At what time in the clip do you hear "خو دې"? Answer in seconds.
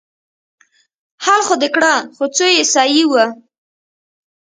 1.47-1.69